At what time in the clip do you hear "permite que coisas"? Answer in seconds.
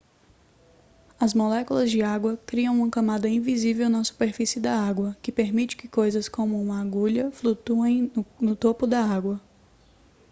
5.31-6.27